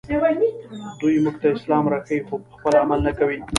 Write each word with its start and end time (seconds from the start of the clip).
دوی 0.99 1.15
موږ 1.23 1.35
ته 1.41 1.47
اسلام 1.55 1.85
راښيي 1.93 2.19
خو 2.27 2.35
پخپله 2.53 2.77
عمل 2.83 2.99
نه 3.07 3.11
کوي 3.19 3.37